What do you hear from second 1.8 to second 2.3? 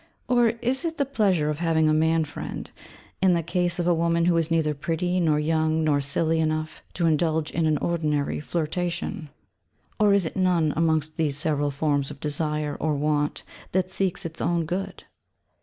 a man